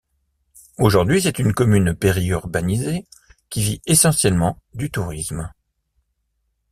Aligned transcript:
Aujourd'hui, 0.79 1.21
c'est 1.21 1.37
une 1.37 1.53
commune 1.53 1.93
péri-urbanisée, 1.93 3.05
qui 3.51 3.61
vit 3.61 3.81
essentiellement 3.85 4.59
du 4.73 4.89
tourisme. 4.89 5.51